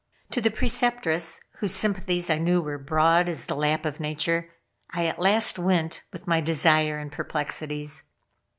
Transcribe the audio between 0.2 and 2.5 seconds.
To the Preceptress, whose sympathies I